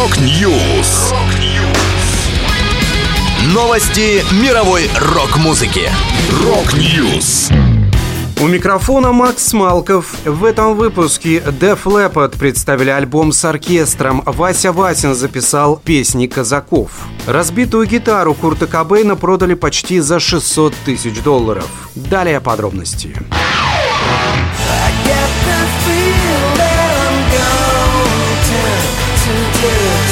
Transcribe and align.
Rock 0.00 0.50
News. 0.50 1.12
Новости 3.52 4.24
мировой 4.42 4.88
рок-музыки. 4.98 5.90
Rock 6.42 6.90
News. 6.90 7.50
У 8.40 8.46
микрофона 8.46 9.12
Макс 9.12 9.52
Малков. 9.52 10.14
В 10.24 10.46
этом 10.46 10.74
выпуске 10.74 11.40
Def 11.40 11.82
Leppard 11.84 12.38
представили 12.38 12.88
альбом 12.88 13.30
с 13.30 13.44
оркестром. 13.44 14.22
Вася 14.24 14.72
Васин 14.72 15.14
записал 15.14 15.76
песни 15.76 16.28
казаков. 16.28 16.92
Разбитую 17.26 17.86
гитару 17.86 18.32
Курта 18.32 18.66
Кобейна 18.66 19.16
продали 19.16 19.52
почти 19.52 20.00
за 20.00 20.18
600 20.18 20.72
тысяч 20.86 21.20
долларов. 21.20 21.68
Далее 21.94 22.40
подробности. 22.40 23.14
Blues. 29.60 30.09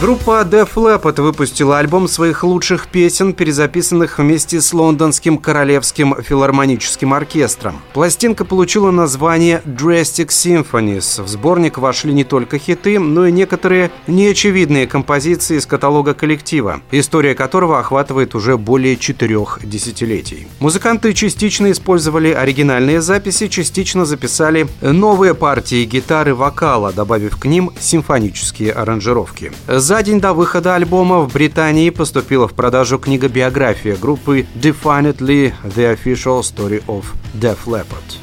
Группа 0.00 0.46
Def 0.48 0.74
Leppard 0.76 1.20
выпустила 1.20 1.78
альбом 1.80 2.06
своих 2.06 2.44
лучших 2.44 2.86
песен, 2.86 3.32
перезаписанных 3.32 4.18
вместе 4.18 4.60
с 4.60 4.72
лондонским 4.72 5.38
Королевским 5.38 6.14
филармоническим 6.22 7.12
оркестром. 7.12 7.80
Пластинка 7.94 8.44
получила 8.44 8.92
название 8.92 9.60
Drastic 9.66 10.28
Symphonies. 10.28 11.20
В 11.20 11.26
сборник 11.26 11.78
вошли 11.78 12.12
не 12.12 12.22
только 12.22 12.58
хиты, 12.58 13.00
но 13.00 13.26
и 13.26 13.32
некоторые 13.32 13.90
неочевидные 14.06 14.86
композиции 14.86 15.56
из 15.56 15.66
каталога 15.66 16.14
коллектива, 16.14 16.80
история 16.92 17.34
которого 17.34 17.80
охватывает 17.80 18.36
уже 18.36 18.56
более 18.56 18.96
четырех 18.96 19.58
десятилетий. 19.64 20.46
Музыканты 20.60 21.12
частично 21.12 21.72
использовали 21.72 22.30
оригинальные 22.30 23.00
записи, 23.00 23.48
частично 23.48 24.04
записали 24.04 24.68
новые 24.80 25.34
партии 25.34 25.84
гитары 25.84 26.36
вокала, 26.36 26.92
добавив 26.92 27.36
к 27.36 27.46
ним 27.46 27.72
симфонические 27.80 28.70
аранжировки. 28.70 29.50
За 29.88 30.02
день 30.02 30.20
до 30.20 30.34
выхода 30.34 30.74
альбома 30.74 31.20
в 31.20 31.32
Британии 31.32 31.88
поступила 31.88 32.46
в 32.46 32.52
продажу 32.52 32.98
книга-биография 32.98 33.96
группы 33.96 34.46
Definitely 34.54 35.54
The 35.64 35.96
Official 35.96 36.42
Story 36.42 36.84
of 36.84 37.06
Def 37.32 37.56
Leppard. 37.64 38.18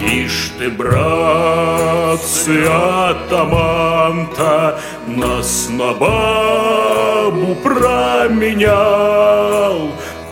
Ишь 0.00 0.52
ты, 0.56 0.70
братцы, 0.70 2.64
атаманта 3.10 4.78
Нас 5.08 5.68
на 5.70 5.92
бабу 5.94 7.56
променял 7.56 8.70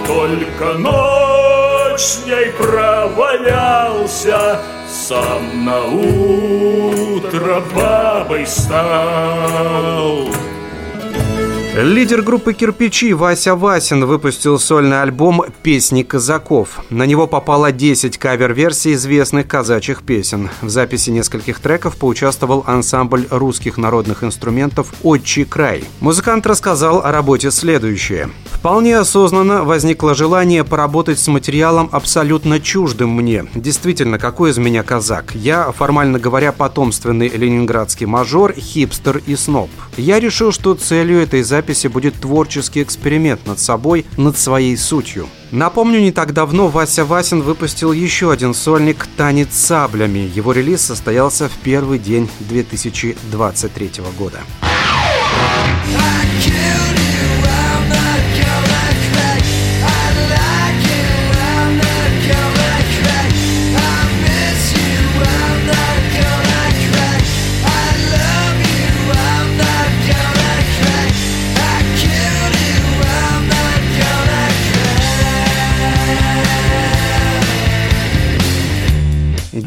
Только 0.07 0.75
ночь 0.79 2.01
с 2.01 2.25
ней 2.25 2.53
провалялся 2.57 4.61
Сам 5.03 5.64
на 5.64 5.84
утро 5.84 7.61
бабой 7.75 8.47
стал. 8.47 10.28
Лидер 11.75 12.20
группы 12.20 12.53
«Кирпичи» 12.53 13.15
Вася 13.15 13.56
Васин 13.56 14.05
выпустил 14.05 14.59
сольный 14.59 15.01
альбом 15.01 15.42
«Песни 15.62 16.03
казаков». 16.03 16.81
На 16.91 17.06
него 17.06 17.27
попало 17.27 17.73
10 17.73 18.19
кавер-версий 18.19 18.92
известных 18.92 19.48
казачьих 19.48 20.03
песен. 20.03 20.51
В 20.61 20.69
записи 20.69 21.09
нескольких 21.09 21.61
треков 21.61 21.97
поучаствовал 21.97 22.62
ансамбль 22.67 23.27
русских 23.31 23.79
народных 23.79 24.23
инструментов 24.23 24.92
«Отчий 25.03 25.47
край». 25.47 25.84
Музыкант 26.01 26.47
рассказал 26.47 27.03
о 27.03 27.11
работе 27.11 27.51
следующее. 27.51 28.29
Вполне 28.45 28.98
осознанно 28.98 29.64
возникло 29.64 30.14
желание 30.14 30.64
поработать 30.64 31.18
с 31.18 31.27
материалом 31.27 31.89
абсолютно 31.91 32.61
чуждым 32.61 33.17
мне. 33.17 33.47
Действительно, 33.55 34.18
какой 34.18 34.51
из 34.51 34.58
меня 34.58 34.83
казак? 34.83 35.35
Я, 35.35 35.73
формально 35.73 36.18
говоря, 36.18 36.52
потомственный 36.52 37.29
ленинградский 37.29 38.05
мажор, 38.05 38.52
хипстер 38.52 39.23
и 39.27 39.36
сноб. 39.36 39.70
Я 39.97 40.20
решил, 40.20 40.52
что 40.52 40.74
целью 40.74 41.18
этой 41.18 41.42
записи 41.42 41.61
будет 41.89 42.14
творческий 42.20 42.83
эксперимент 42.83 43.46
над 43.46 43.58
собой, 43.58 44.05
над 44.17 44.36
своей 44.36 44.77
сутью. 44.77 45.28
Напомню, 45.50 46.00
не 46.00 46.12
так 46.12 46.33
давно 46.33 46.68
Вася 46.68 47.05
Васин 47.05 47.42
выпустил 47.42 47.92
еще 47.92 48.33
один 48.33 48.55
сольник 48.55 49.06
«Танец 49.17 49.55
саблями». 49.55 50.30
Его 50.34 50.52
релиз 50.52 50.83
состоялся 50.83 51.48
в 51.48 51.56
первый 51.62 51.98
день 51.98 52.28
2023 52.40 53.90
года. 54.18 54.40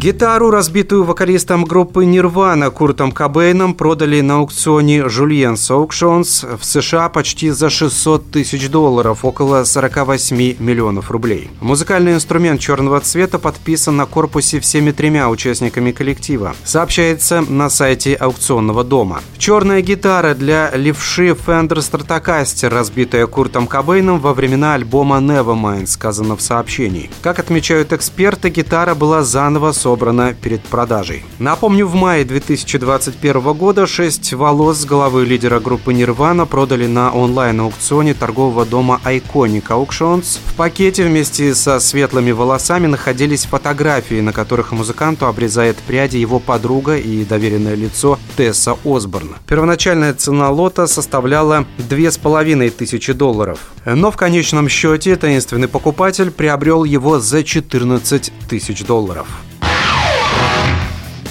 Гитару, 0.06 0.52
разбитую 0.52 1.04
вокалистом 1.04 1.66
группы 1.66 2.06
Nirvana 2.06 2.70
Куртом 2.70 3.12
Кобейном, 3.12 3.74
продали 3.74 4.22
на 4.22 4.36
аукционе 4.36 5.00
Julien's 5.00 5.72
Auctions 5.72 6.60
в 6.60 6.64
США 6.64 7.10
почти 7.10 7.50
за 7.50 7.72
600 7.72 8.30
тысяч 8.30 8.70
долларов, 8.70 9.26
около 9.26 9.64
48 9.64 10.58
миллионов 10.60 11.10
рублей. 11.10 11.50
Музыкальный 11.60 12.14
инструмент 12.14 12.62
черного 12.62 13.00
цвета 13.00 13.40
подписан 13.40 13.96
на 13.96 14.06
корпусе 14.06 14.60
всеми 14.60 14.92
тремя 14.92 15.28
участниками 15.28 15.92
коллектива. 15.92 16.54
Сообщается 16.64 17.42
на 17.42 17.72
сайте 17.72 18.14
аукционного 18.14 18.84
дома. 18.84 19.22
Черная 19.40 19.82
гитара 19.82 20.36
для 20.36 20.70
левши 20.76 21.30
Fender 21.30 21.80
Stratocaster, 21.80 22.70
разбитая 22.70 23.26
Куртом 23.26 23.66
Кобейном 23.66 24.20
во 24.20 24.36
времена 24.36 24.76
альбома 24.76 25.18
Nevermind, 25.18 25.88
сказано 25.88 26.36
в 26.36 26.44
сообщении. 26.44 27.10
Как 27.24 27.40
отмечают 27.40 27.92
эксперты, 27.92 28.50
гитара 28.50 28.94
была 28.94 29.24
заново 29.24 29.72
собрана 29.72 29.95
собрана 29.96 30.34
перед 30.34 30.62
продажей. 30.62 31.24
Напомню, 31.40 31.88
в 31.88 31.96
мае 31.96 32.26
2021 32.26 33.54
года 33.54 33.88
6 33.88 34.34
волос 34.34 34.80
с 34.80 34.86
головы 34.86 35.24
лидера 35.24 35.62
группы 35.62 35.94
Nirvana 35.94 36.46
продали 36.46 36.86
на 36.86 37.14
онлайн-аукционе 37.14 38.14
торгового 38.14 38.66
дома 38.66 39.00
Iconic 39.06 39.68
Auctions. 39.70 40.40
В 40.46 40.54
пакете 40.56 41.06
вместе 41.06 41.56
со 41.56 41.80
светлыми 41.80 42.32
волосами 42.32 42.88
находились 42.88 43.46
фотографии, 43.46 44.20
на 44.20 44.34
которых 44.34 44.74
музыканту 44.74 45.28
обрезает 45.28 45.78
пряди 45.78 46.18
его 46.18 46.40
подруга 46.40 46.98
и 46.98 47.24
доверенное 47.24 47.76
лицо 47.76 48.20
Тесса 48.36 48.76
Осборн. 48.84 49.36
Первоначальная 49.48 50.14
цена 50.14 50.52
лота 50.52 50.88
составляла 50.88 51.66
2500 51.78 53.16
долларов. 53.16 53.60
Но 53.86 54.12
в 54.12 54.18
конечном 54.18 54.68
счете 54.68 55.16
таинственный 55.16 55.70
покупатель 55.70 56.32
приобрел 56.32 56.84
его 56.84 57.20
за 57.20 57.46
14 57.46 58.34
тысяч 58.50 58.84
долларов. 58.84 59.28